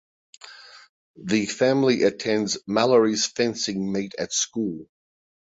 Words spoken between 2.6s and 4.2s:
Mallory's fencing meet